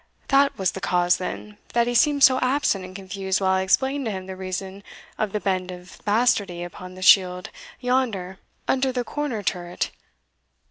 [0.29, 4.05] that was the cause, then, that he seemed so absent and confused while I explained
[4.05, 4.81] to him the reason
[5.19, 9.91] of the bend of bastardy upon the shield yonder under the corner turret!"